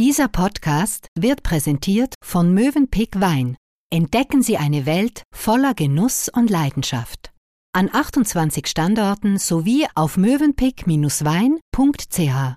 [0.00, 3.58] Dieser Podcast wird präsentiert von Mövenpick Wein.
[3.92, 7.32] Entdecken Sie eine Welt voller Genuss und Leidenschaft.
[7.74, 12.56] An 28 Standorten sowie auf mövenpick-wein.ch.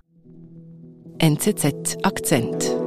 [1.20, 2.78] NZZ Akzent.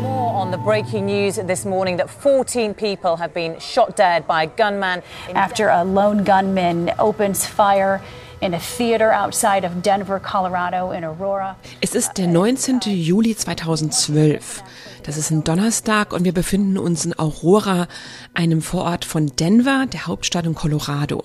[0.00, 4.44] More on the breaking news this morning that 14 people have been shot dead by
[4.44, 5.02] a gunman.
[5.34, 8.00] after a lone gunman opens fire
[8.44, 11.56] in a theater outside of Denver, Colorado, in Aurora.
[11.80, 12.80] Es ist der 19.
[12.84, 14.62] Juli 2012.
[15.02, 17.88] Das ist ein Donnerstag und wir befinden uns in Aurora,
[18.34, 21.22] einem Vorort von Denver, der Hauptstadt in Colorado.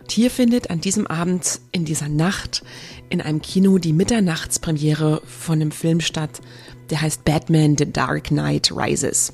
[0.00, 2.62] Und hier findet an diesem Abend, in dieser Nacht,
[3.10, 6.40] in einem Kino die Mitternachtspremiere von einem Film statt,
[6.90, 9.32] der heißt Batman The Dark Knight Rises.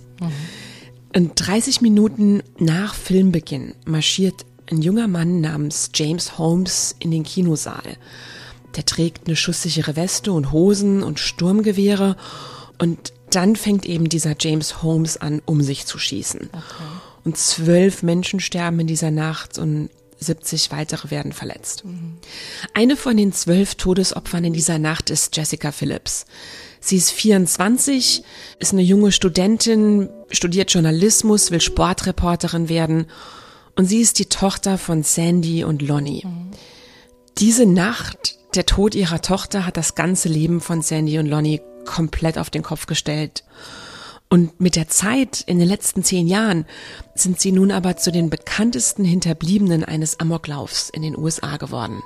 [1.15, 7.97] Und 30 Minuten nach Filmbeginn marschiert ein junger Mann namens James Holmes in den Kinosaal.
[8.77, 12.17] Der trägt eine schusssichere Weste und Hosen und Sturmgewehre
[12.79, 16.51] und dann fängt eben dieser James Holmes an, um sich zu schießen.
[17.25, 21.85] Und zwölf Menschen sterben in dieser Nacht und 70 weitere werden verletzt.
[22.75, 26.27] Eine von den zwölf Todesopfern in dieser Nacht ist Jessica Phillips.
[26.81, 28.23] Sie ist 24,
[28.59, 33.07] ist eine junge Studentin, studiert Journalismus, will Sportreporterin werden
[33.79, 36.27] und sie ist die Tochter von Sandy und Lonnie.
[37.39, 42.39] Diese Nacht, der Tod ihrer Tochter, hat das ganze Leben von Sandy und Lonnie komplett
[42.39, 43.45] auf den Kopf gestellt.
[44.29, 46.67] Und mit der Zeit, in den letzten zehn Jahren,
[47.15, 52.03] sind sie nun aber zu den bekanntesten Hinterbliebenen eines Amoklaufs in den USA geworden.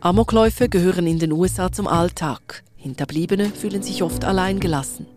[0.00, 2.64] Amokläufe gehören in den USA zum Alltag.
[2.76, 5.13] Hinterbliebene fühlen sich oft alleingelassen.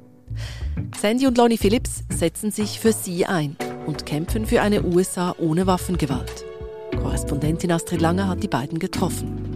[0.99, 5.67] Sandy und Lonnie Phillips setzen sich für sie ein und kämpfen für eine USA ohne
[5.67, 6.45] Waffengewalt.
[6.91, 9.47] Korrespondentin Astrid Lange hat die beiden getroffen.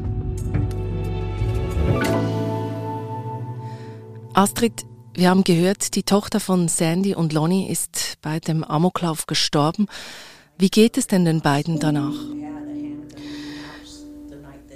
[4.33, 9.88] Astrid, wir haben gehört, die Tochter von Sandy und Lonnie ist bei dem Amoklauf gestorben.
[10.57, 12.13] Wie geht es denn den beiden danach?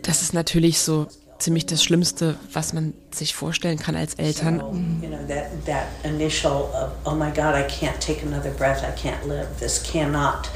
[0.01, 1.07] Das ist natürlich so
[1.39, 4.99] ziemlich das Schlimmste, was man sich vorstellen kann als Eltern.
[5.01, 8.91] You know, that, that initial of, oh my God, I can't take another breath, I
[8.91, 10.49] can't live, this cannot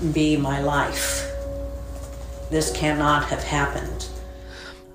[0.00, 1.24] be my life.
[2.50, 4.10] This cannot have happened.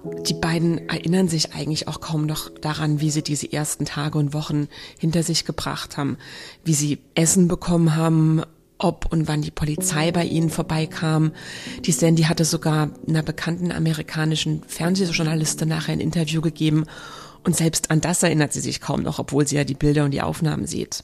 [0.04, 4.34] Die beiden erinnern sich eigentlich auch kaum noch daran, wie sie diese ersten Tage und
[4.34, 6.18] Wochen hinter sich gebracht haben,
[6.64, 8.42] wie sie Essen bekommen haben,
[8.84, 11.32] ob und wann die Polizei bei ihnen vorbeikam.
[11.82, 16.86] Die Sandy hatte sogar einer bekannten amerikanischen Fernsehjournalistin nachher ein Interview gegeben
[17.44, 20.12] und selbst an das erinnert sie sich kaum noch, obwohl sie ja die Bilder und
[20.12, 21.04] die Aufnahmen sieht.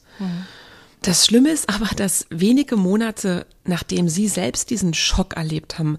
[1.01, 5.97] Das Schlimme ist aber, dass wenige Monate nachdem sie selbst diesen Schock erlebt haben,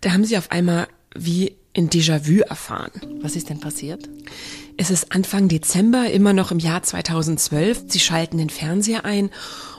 [0.00, 2.90] da haben sie auf einmal wie in Déjà-vu erfahren.
[3.20, 4.08] Was ist denn passiert?
[4.76, 7.84] Es ist Anfang Dezember, immer noch im Jahr 2012.
[7.88, 9.30] Sie schalten den Fernseher ein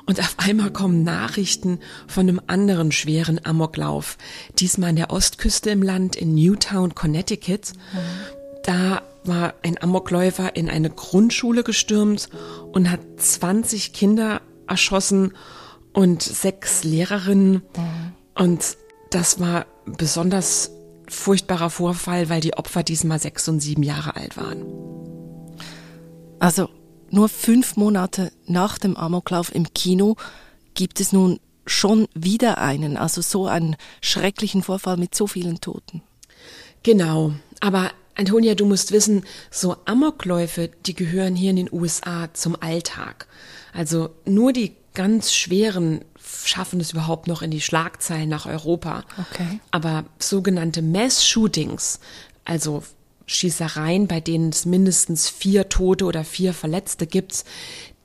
[0.10, 1.78] und auf einmal kommen Nachrichten
[2.08, 4.18] von einem anderen schweren Amoklauf.
[4.58, 7.74] Diesmal an der Ostküste im Land in Newtown, Connecticut.
[8.64, 12.28] Da war ein Amokläufer in eine Grundschule gestürmt
[12.72, 15.34] und hat 20 Kinder erschossen
[15.94, 17.62] und sechs Lehrerinnen.
[18.34, 18.78] Und
[19.12, 20.72] das war besonders
[21.08, 24.66] furchtbarer Vorfall, weil die Opfer diesmal sechs und sieben Jahre alt waren.
[26.40, 26.68] Also
[27.12, 30.16] nur fünf Monate nach dem Amoklauf im Kino
[30.74, 36.02] gibt es nun schon wieder einen, also so einen schrecklichen Vorfall mit so vielen Toten.
[36.84, 37.34] Genau.
[37.60, 43.28] Aber Antonia, du musst wissen, so Amokläufe, die gehören hier in den USA zum Alltag.
[43.74, 46.04] Also nur die ganz schweren
[46.44, 49.04] schaffen es überhaupt noch in die Schlagzeilen nach Europa.
[49.18, 49.60] Okay.
[49.72, 52.00] Aber sogenannte Mass-Shootings,
[52.46, 52.84] also
[53.30, 57.46] Schießereien, bei denen es mindestens vier Tote oder vier Verletzte gibt,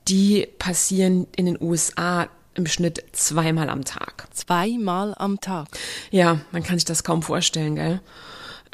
[0.06, 4.28] die passieren in den USA im Schnitt zweimal am Tag.
[4.32, 5.68] Zweimal am Tag.
[6.10, 8.00] Ja, man kann sich das kaum vorstellen, gell?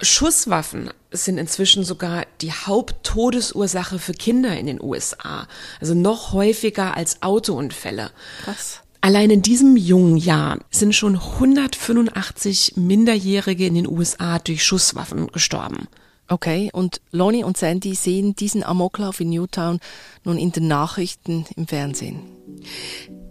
[0.02, 5.46] Schusswaffen sind inzwischen sogar die Haupttodesursache für Kinder in den USA.
[5.80, 8.10] Also noch häufiger als Autounfälle.
[8.44, 8.80] Krass.
[9.02, 15.88] Allein in diesem jungen Jahr sind schon 185 Minderjährige in den USA durch Schusswaffen gestorben.
[16.30, 19.80] Okay, und Lonnie und Sandy sehen diesen Amoklauf in Newtown
[20.22, 22.20] nun in den Nachrichten im Fernsehen.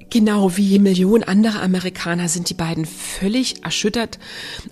[0.10, 4.20] Genau wie Millionen andere Amerikaner sind die beiden völlig erschüttert.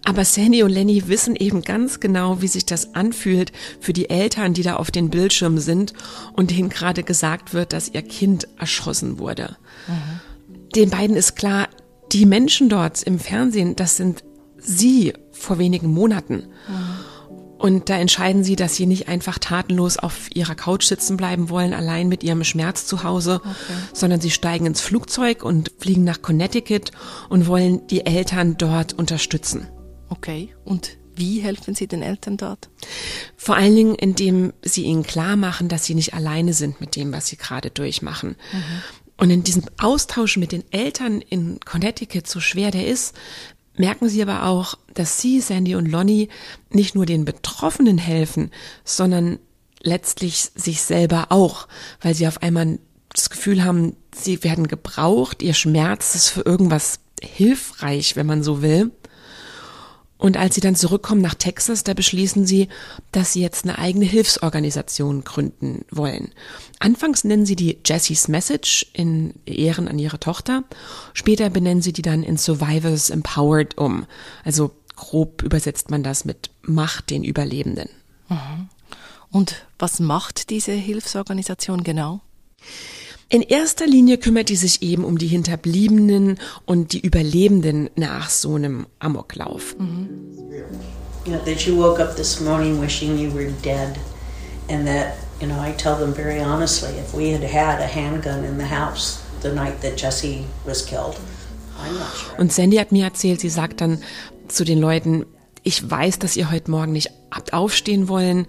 [0.03, 4.53] Aber Sandy und Lenny wissen eben ganz genau, wie sich das anfühlt für die Eltern,
[4.53, 5.93] die da auf den Bildschirmen sind
[6.33, 9.55] und denen gerade gesagt wird, dass ihr Kind erschossen wurde.
[10.75, 11.69] Den beiden ist klar,
[12.11, 14.23] die Menschen dort im Fernsehen, das sind
[14.57, 16.47] sie vor wenigen Monaten.
[17.57, 21.73] Und da entscheiden sie, dass sie nicht einfach tatenlos auf ihrer Couch sitzen bleiben wollen,
[21.73, 23.73] allein mit ihrem Schmerz zu Hause, okay.
[23.93, 26.91] sondern sie steigen ins Flugzeug und fliegen nach Connecticut
[27.29, 29.67] und wollen die Eltern dort unterstützen.
[30.09, 32.69] Okay, und wie helfen Sie den Eltern dort?
[33.35, 37.11] Vor allen Dingen, indem Sie ihnen klar machen, dass sie nicht alleine sind mit dem,
[37.11, 38.35] was sie gerade durchmachen.
[38.53, 38.63] Mhm.
[39.17, 43.15] Und in diesem Austausch mit den Eltern in Connecticut, so schwer der ist,
[43.79, 46.29] merken sie aber auch, dass sie, Sandy und Lonnie,
[46.71, 48.51] nicht nur den Betroffenen helfen,
[48.83, 49.39] sondern
[49.81, 51.67] letztlich sich selber auch,
[52.01, 52.79] weil sie auf einmal
[53.09, 58.61] das Gefühl haben, sie werden gebraucht, ihr Schmerz ist für irgendwas hilfreich, wenn man so
[58.61, 58.91] will.
[60.17, 62.69] Und als sie dann zurückkommen nach Texas, da beschließen sie,
[63.11, 66.31] dass sie jetzt eine eigene Hilfsorganisation gründen wollen.
[66.79, 70.63] Anfangs nennen sie die Jessie's Message in Ehren an ihre Tochter.
[71.13, 74.05] Später benennen sie die dann in Survivors Empowered um.
[74.43, 77.89] Also grob übersetzt man das mit Macht den Überlebenden.
[78.29, 78.69] Mhm.
[79.31, 82.21] Und was macht diese Hilfsorganisation genau?
[83.29, 88.55] In erster Linie kümmert die sich eben um die Hinterbliebenen und die Überlebenden nach so
[88.55, 89.75] einem Amoklauf.
[89.77, 90.09] Mhm.
[91.25, 93.99] You know, that you woke up this morning wishing you were dead
[94.69, 98.45] and that, you know, I tell them very honestly, if we had had a handgun
[98.45, 101.17] in the house the night that Jesse was killed,
[101.77, 102.39] I'm not sure.
[102.39, 104.01] Und Sandy hat mir erzählt, sie sagt dann
[104.47, 105.25] zu den Leuten,
[105.63, 108.47] ich weiß, dass ihr heute Morgen nicht habt aufstehen wollen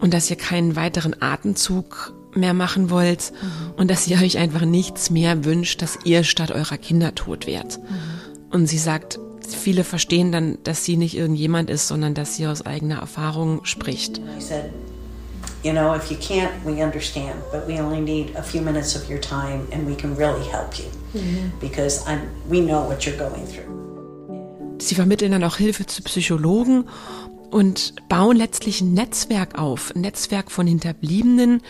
[0.00, 3.74] und dass ihr keinen weiteren Atemzug mehr machen wollt mhm.
[3.76, 7.78] und dass ihr euch einfach nichts mehr wünscht, dass ihr statt eurer Kinder tot wärt.
[7.78, 8.50] Mhm.
[8.50, 12.64] Und sie sagt, viele verstehen dann, dass sie nicht irgendjemand ist, sondern dass sie aus
[12.64, 14.20] eigener Erfahrung spricht.
[15.62, 19.08] You know, if you can't, we understand, but we only need a few minutes of
[19.08, 20.84] your time and we can really help you
[21.18, 21.50] mhm.
[21.58, 22.20] because I'm,
[22.50, 23.74] we know what you're going through.
[24.78, 26.84] Sie vermitteln dann auch Hilfe zu Psychologen
[27.54, 31.62] und bauen letztlich ein Netzwerk auf, ein Netzwerk von Hinterbliebenen,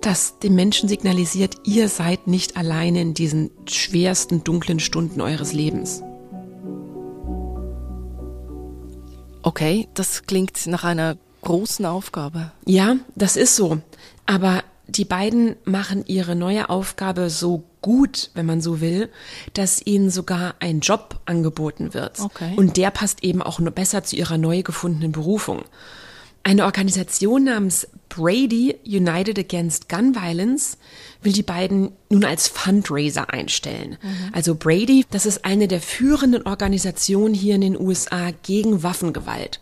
[0.00, 6.02] das den Menschen signalisiert, ihr seid nicht alleine in diesen schwersten, dunklen Stunden eures Lebens.
[9.42, 12.52] Okay, das klingt nach einer großen Aufgabe.
[12.64, 13.76] Ja, das ist so.
[14.24, 19.08] Aber die beiden machen ihre neue Aufgabe so gut, wenn man so will,
[19.52, 22.20] dass ihnen sogar ein Job angeboten wird.
[22.20, 22.54] Okay.
[22.56, 25.62] Und der passt eben auch nur besser zu ihrer neu gefundenen Berufung.
[26.42, 30.78] Eine Organisation namens Brady United Against Gun Violence
[31.20, 33.98] will die beiden nun als Fundraiser einstellen.
[34.00, 34.30] Mhm.
[34.32, 39.60] Also Brady, das ist eine der führenden Organisationen hier in den USA gegen Waffengewalt.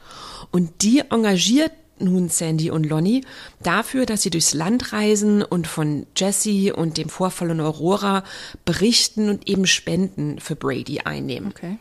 [0.50, 3.25] Und die engagiert nun Sandy und Lonnie
[3.62, 8.25] dafür, dass sie durchs Land reisen und von Jesse und dem Vorfall in Aurora
[8.64, 11.50] berichten und eben Spenden für Brady einnehmen.
[11.50, 11.79] Okay.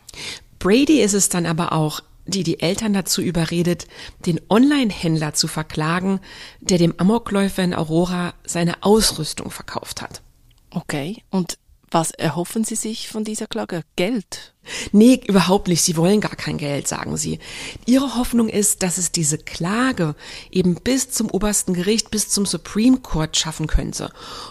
[0.58, 3.86] Brady ist es dann aber auch, die die Eltern dazu überredet,
[4.24, 6.20] den Online-Händler zu verklagen,
[6.60, 10.22] der dem Amokläufer in Aurora seine Ausrüstung verkauft hat.
[10.70, 11.58] Okay, und
[11.94, 13.82] was erhoffen Sie sich von dieser Klage?
[13.94, 14.52] Geld?
[14.90, 15.82] Nee, überhaupt nicht.
[15.82, 17.38] Sie wollen gar kein Geld, sagen Sie.
[17.86, 20.16] Ihre Hoffnung ist, dass es diese Klage
[20.50, 24.10] eben bis zum obersten Gericht, bis zum Supreme Court schaffen könnte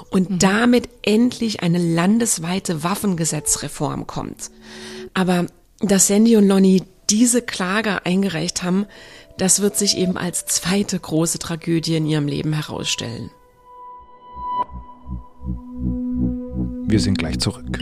[0.09, 0.39] und mhm.
[0.39, 4.49] damit endlich eine landesweite Waffengesetzreform kommt.
[5.13, 5.47] Aber
[5.79, 8.85] dass Sandy und Lonnie diese Klage eingereicht haben,
[9.37, 13.31] das wird sich eben als zweite große Tragödie in ihrem Leben herausstellen.
[16.93, 17.79] Wir sind gleich zurück.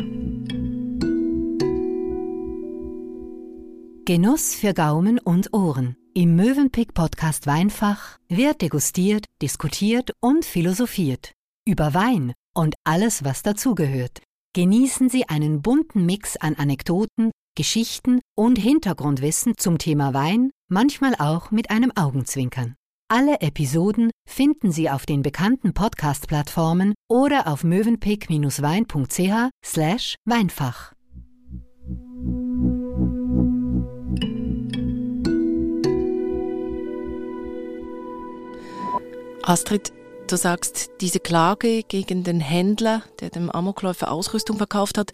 [4.05, 5.97] Genuss für Gaumen und Ohren.
[6.13, 11.33] Im Mövenpick Podcast Weinfach wird degustiert, diskutiert und philosophiert.
[11.67, 14.21] Über Wein und alles, was dazugehört.
[14.55, 21.51] Genießen Sie einen bunten Mix an Anekdoten, Geschichten und Hintergrundwissen zum Thema Wein, manchmal auch
[21.51, 22.75] mit einem Augenzwinkern.
[23.09, 30.93] Alle Episoden finden Sie auf den bekannten Podcast-Plattformen oder auf mövenpick-wein.ch slash Weinfach.
[39.43, 39.91] Astrid,
[40.27, 45.11] du sagst, diese Klage gegen den Händler, der dem Amokläufer Ausrüstung verkauft hat,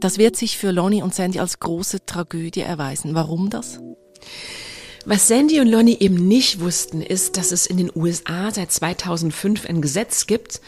[0.00, 3.14] das wird sich für Lonnie und Sandy als große Tragödie erweisen.
[3.14, 3.80] Warum das?
[5.06, 9.66] Was Sandy und Lonnie eben nicht wussten, ist, dass es in den USA seit 2005
[9.66, 10.60] ein Gesetz gibt,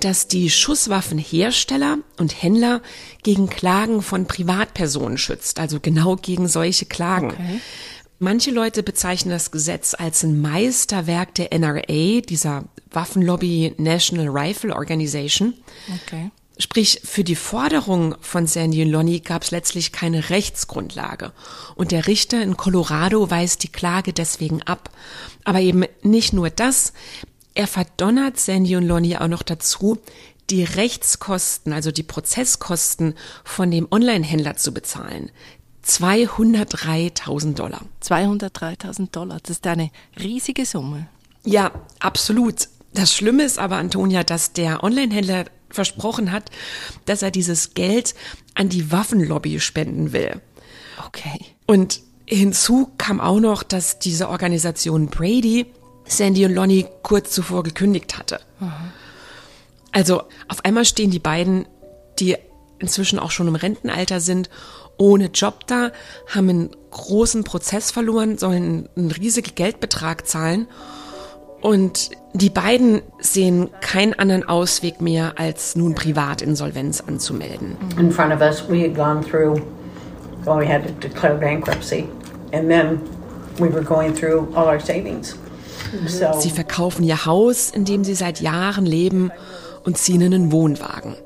[0.00, 2.80] das die Schusswaffenhersteller und Händler
[3.22, 7.32] gegen Klagen von Privatpersonen schützt, also genau gegen solche Klagen.
[7.32, 7.60] Okay.
[8.18, 15.54] Manche Leute bezeichnen das Gesetz als ein Meisterwerk der NRA, dieser Waffenlobby National Rifle Organization.
[16.02, 16.30] Okay.
[16.58, 21.32] Sprich, für die Forderung von Sandy und Lonnie gab es letztlich keine Rechtsgrundlage.
[21.74, 24.90] Und der Richter in Colorado weist die Klage deswegen ab.
[25.42, 26.92] Aber eben nicht nur das,
[27.54, 29.98] er verdonnert Sandy und Lonnie auch noch dazu,
[30.50, 35.30] die Rechtskosten, also die Prozesskosten von dem Online-Händler zu bezahlen.
[35.84, 37.82] 203.000 Dollar.
[38.02, 41.08] 203.000 Dollar, das ist eine riesige Summe.
[41.44, 42.68] Ja, absolut.
[42.94, 46.50] Das Schlimme ist aber, Antonia, dass der Online-Händler versprochen hat,
[47.06, 48.14] dass er dieses Geld
[48.54, 50.40] an die Waffenlobby spenden will.
[51.06, 51.38] Okay.
[51.66, 55.66] Und hinzu kam auch noch, dass diese Organisation Brady
[56.04, 58.40] Sandy und Lonnie kurz zuvor gekündigt hatte.
[59.92, 61.66] Also auf einmal stehen die beiden,
[62.18, 62.36] die
[62.78, 64.50] inzwischen auch schon im Rentenalter sind,
[64.98, 65.92] ohne Job da,
[66.28, 70.68] haben einen großen Prozess verloren, sollen einen riesigen Geldbetrag zahlen
[71.64, 77.78] und die beiden sehen keinen anderen Ausweg mehr, als nun Privatinsolvenz anzumelden.
[77.98, 79.62] In front of us, we had gone through,
[80.44, 82.06] well, we had to declare bankruptcy.
[82.52, 83.00] And then
[83.58, 85.38] we were going through all our savings.
[86.06, 89.30] So, Sie verkaufen ihr Haus, in dem sie seit Jahren leben,
[89.84, 91.16] und ziehen in einen Wohnwagen.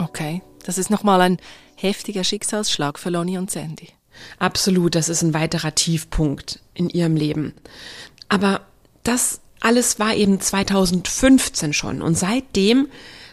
[0.00, 1.36] Okay, das ist nochmal ein
[1.76, 3.90] heftiger Schicksalsschlag für Lonnie und Sandy.
[4.38, 7.54] Absolut, das ist ein weiterer Tiefpunkt in ihrem Leben.
[8.32, 8.62] Aber
[9.02, 12.88] das alles war eben 2015 schon und seitdem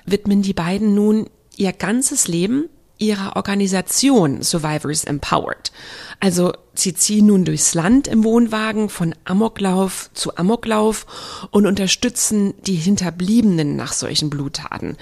[0.05, 2.65] widmen die beiden nun ihr ganzes Leben
[2.97, 5.71] ihrer Organisation Survivors Empowered.
[6.19, 11.05] Also sie ziehen nun durchs Land im Wohnwagen von Amoklauf zu Amoklauf
[11.51, 14.97] und unterstützen die Hinterbliebenen nach solchen Bluttaten.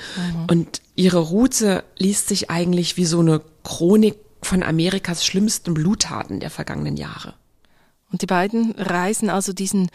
[0.48, 6.52] Und ihre Route liest sich eigentlich wie so eine Chronik von Amerikas schlimmsten Bluttaten der
[6.52, 7.34] vergangenen Jahre.
[8.12, 9.90] Und die beiden reisen also diesen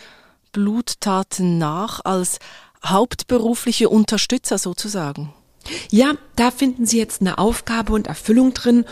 [0.52, 2.38] Bluttaten nach als
[2.84, 5.32] hauptberufliche Unterstützer sozusagen.
[5.90, 8.84] Ja, da finden sie jetzt eine Aufgabe und Erfüllung drin.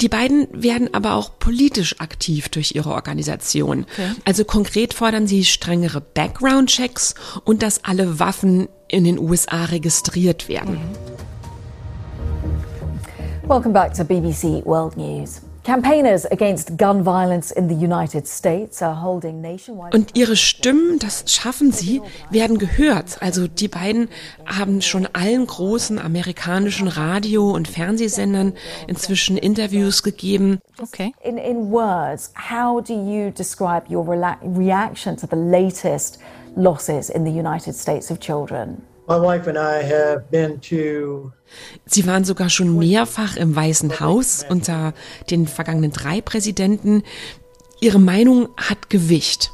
[0.00, 3.84] Die beiden werden aber auch politisch aktiv durch ihre Organisation.
[3.92, 4.12] Okay.
[4.24, 7.14] Also konkret fordern sie strengere Background-Checks
[7.44, 10.78] und dass alle Waffen in den USA registriert werden.
[13.48, 15.40] Welcome back to BBC World News.
[15.68, 19.94] Campaigners against gun violence in the United States are holding nationwide.
[19.94, 23.20] Und ihre Stimmen, das schaffen sie, werden gehört.
[23.20, 24.08] Also die beiden
[24.46, 28.54] haben schon allen großen amerikanischen Radio- und Fernsehsendern
[28.86, 30.60] inzwischen Interviews gegeben.
[30.80, 31.12] Okay.
[31.22, 36.18] In, in words, how do you describe your reaction to the latest
[36.56, 38.80] losses in the United States of children?
[39.08, 41.32] My wife and I have been to
[41.86, 44.92] Sie waren sogar schon mehrfach im Weißen Haus unter
[45.30, 47.02] den vergangenen drei Präsidenten.
[47.80, 49.50] Ihre Meinung hat Gewicht.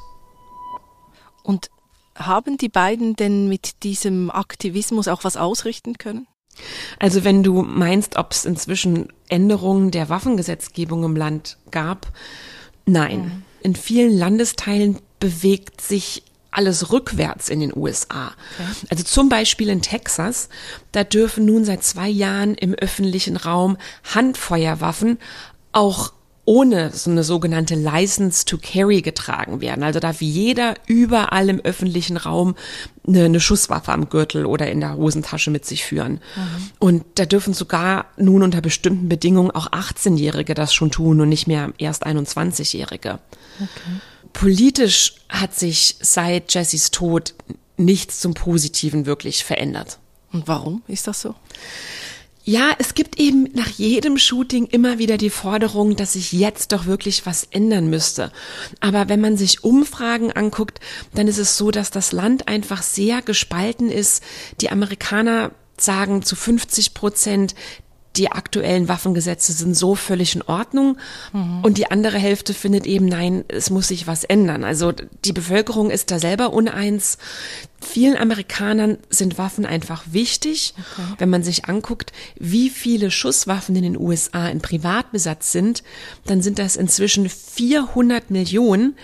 [1.44, 1.70] Und
[2.16, 6.26] haben die beiden denn mit diesem Aktivismus auch was ausrichten können?
[6.98, 12.08] Also wenn du meinst, ob es inzwischen Änderungen der Waffengesetzgebung im Land gab,
[12.86, 13.44] nein.
[13.60, 18.32] In vielen Landesteilen bewegt sich alles rückwärts in den USA.
[18.90, 20.48] Also zum Beispiel in Texas,
[20.92, 23.76] da dürfen nun seit zwei Jahren im öffentlichen Raum
[24.14, 25.18] Handfeuerwaffen
[25.72, 26.12] auch
[26.46, 29.82] ohne so eine sogenannte License to Carry getragen werden.
[29.82, 32.54] Also darf jeder überall im öffentlichen Raum
[33.06, 36.20] eine, eine Schusswaffe am Gürtel oder in der Hosentasche mit sich führen.
[36.78, 41.46] Und da dürfen sogar nun unter bestimmten Bedingungen auch 18-Jährige das schon tun und nicht
[41.46, 43.18] mehr erst 21-Jährige.
[44.34, 47.34] Politisch hat sich seit Jessys Tod
[47.78, 49.98] nichts zum Positiven wirklich verändert.
[50.32, 51.34] Und warum ist das so?
[52.46, 56.84] Ja, es gibt eben nach jedem Shooting immer wieder die Forderung, dass sich jetzt doch
[56.84, 58.32] wirklich was ändern müsste.
[58.80, 60.78] Aber wenn man sich Umfragen anguckt,
[61.14, 64.22] dann ist es so, dass das Land einfach sehr gespalten ist.
[64.60, 67.54] Die Amerikaner sagen zu 50 Prozent,
[68.16, 70.98] die aktuellen Waffengesetze sind so völlig in Ordnung.
[71.62, 74.64] Und die andere Hälfte findet eben, nein, es muss sich was ändern.
[74.64, 74.92] Also
[75.24, 77.18] die Bevölkerung ist da selber uneins.
[77.80, 80.74] Vielen Amerikanern sind Waffen einfach wichtig.
[81.18, 85.82] Wenn man sich anguckt, wie viele Schusswaffen in den USA in Privatbesatz sind,
[86.24, 88.96] dann sind das inzwischen 400 Millionen.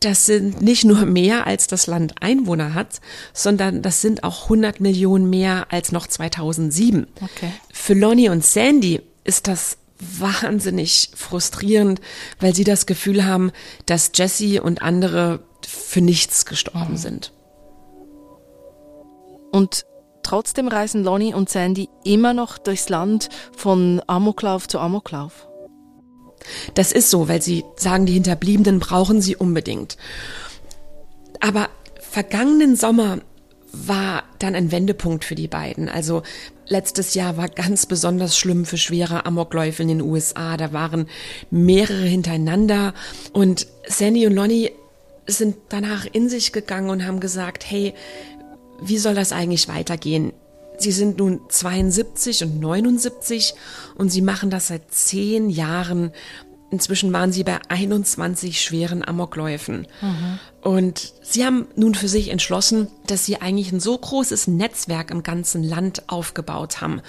[0.00, 3.00] Das sind nicht nur mehr, als das Land Einwohner hat,
[3.34, 7.06] sondern das sind auch 100 Millionen mehr als noch 2007.
[7.16, 7.52] Okay.
[7.70, 12.00] Für Lonnie und Sandy ist das wahnsinnig frustrierend,
[12.40, 13.52] weil sie das Gefühl haben,
[13.84, 17.32] dass Jesse und andere für nichts gestorben sind.
[19.52, 19.84] Und
[20.22, 25.49] trotzdem reisen Lonnie und Sandy immer noch durchs Land von Amoklauf zu Amoklauf.
[26.74, 29.96] Das ist so, weil sie sagen, die Hinterbliebenen brauchen sie unbedingt.
[31.40, 31.68] Aber
[32.00, 33.20] vergangenen Sommer
[33.72, 35.88] war dann ein Wendepunkt für die beiden.
[35.88, 36.22] Also
[36.66, 40.56] letztes Jahr war ganz besonders schlimm für schwere Amokläufe in den USA.
[40.56, 41.06] Da waren
[41.50, 42.94] mehrere hintereinander
[43.32, 44.72] und Sandy und Lonnie
[45.26, 47.94] sind danach in sich gegangen und haben gesagt, hey,
[48.82, 50.32] wie soll das eigentlich weitergehen?
[50.80, 53.54] Sie sind nun 72 und 79
[53.96, 56.12] und sie machen das seit zehn Jahren.
[56.70, 59.86] Inzwischen waren sie bei 21 schweren Amokläufen.
[60.00, 60.38] Mhm.
[60.62, 65.22] Und sie haben nun für sich entschlossen, dass sie eigentlich ein so großes Netzwerk im
[65.22, 67.00] ganzen Land aufgebaut haben,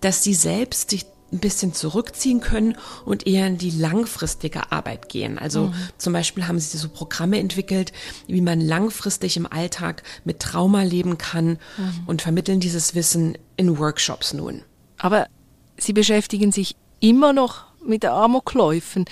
[0.00, 5.38] dass sie selbst sich ein bisschen zurückziehen können und eher in die langfristige Arbeit gehen.
[5.38, 5.74] Also mhm.
[5.96, 7.92] zum Beispiel haben sie so Programme entwickelt,
[8.26, 12.02] wie man langfristig im Alltag mit Trauma leben kann mhm.
[12.06, 14.62] und vermitteln dieses Wissen in Workshops nun.
[14.98, 15.26] Aber
[15.78, 19.06] sie beschäftigen sich immer noch mit Amokläufen.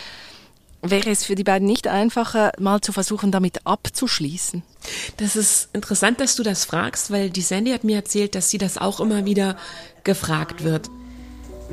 [0.82, 4.62] Wäre es für die beiden nicht einfacher, mal zu versuchen, damit abzuschließen?
[5.18, 8.56] Das ist interessant, dass du das fragst, weil die Sandy hat mir erzählt, dass sie
[8.56, 9.56] das auch immer wieder
[10.04, 10.88] gefragt wird.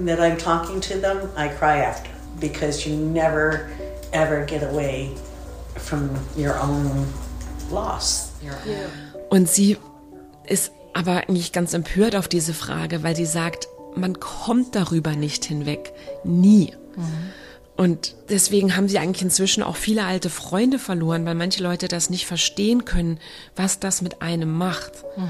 [0.05, 3.69] That I'm talking to them, I cry after because you never
[4.13, 5.09] ever get away
[5.75, 7.07] from your own
[7.71, 8.31] loss.
[9.29, 9.77] Und sie
[10.45, 15.45] ist aber eigentlich ganz empört auf diese Frage, weil sie sagt, man kommt darüber nicht
[15.45, 15.93] hinweg.
[16.23, 16.73] Nie.
[16.95, 17.03] Mhm.
[17.75, 22.09] Und deswegen haben sie eigentlich inzwischen auch viele alte Freunde verloren, weil manche Leute das
[22.09, 23.19] nicht verstehen können,
[23.55, 24.93] was das mit einem macht.
[25.15, 25.27] Mhm.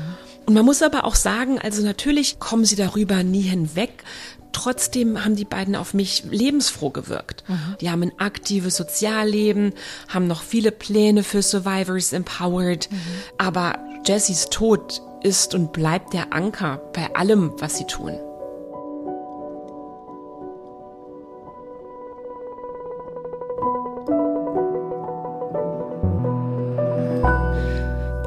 [0.48, 4.06] Und man muss aber auch sagen, also natürlich kommen sie darüber nie hinweg.
[4.54, 7.44] Trotzdem haben die beiden auf mich lebensfroh gewirkt.
[7.50, 7.75] Mhm.
[7.82, 9.74] Die haben ein aktives Sozialleben,
[10.08, 12.89] haben noch viele Pläne für Survivors empowered.
[12.89, 12.98] Mhm.
[13.38, 18.18] Aber Jessys Tod ist und bleibt der Anker bei allem, was sie tun.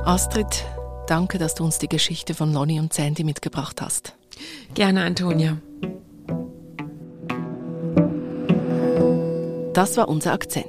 [0.05, 0.67] Astrid,
[1.11, 4.15] danke, dass du uns die Geschichte von Lonnie und Sandy mitgebracht hast.
[4.75, 5.59] Gerne, Antonia.
[9.75, 10.67] Das war unser Akzent.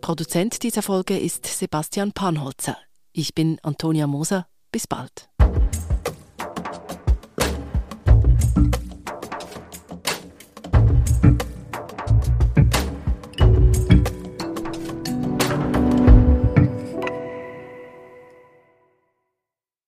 [0.00, 2.76] Produzent dieser Folge ist Sebastian Panholzer.
[3.12, 4.46] Ich bin Antonia Moser.
[4.70, 5.31] Bis bald.